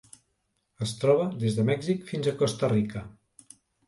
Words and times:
Es 0.85 0.93
troba 1.01 1.27
des 1.43 1.57
de 1.57 1.65
Mèxic 1.67 2.01
fins 2.13 2.31
a 2.31 2.33
Costa 2.39 2.71
Rica. 2.73 3.05